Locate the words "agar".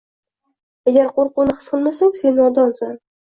0.91-1.11